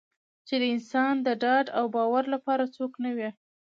چې 0.47 0.55
د 0.61 0.63
انسان 0.75 1.13
د 1.25 1.27
ډاډ 1.41 1.65
او 1.77 1.85
باور 1.95 2.23
لپاره 2.33 2.71
څوک 2.75 2.91
نه 3.03 3.11
وي. 3.17 3.29